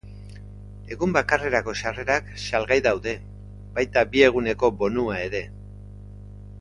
Egun 0.95 1.11
bakarrerako 1.17 1.75
sarrerak 1.81 2.31
salgai 2.45 2.79
daude, 2.87 3.13
baita 3.77 4.05
bi 4.15 4.25
eguneko 4.31 4.71
bonua 4.81 5.21
ere. 5.29 5.43